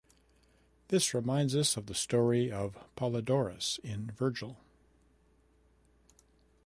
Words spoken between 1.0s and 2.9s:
reminds us of the story of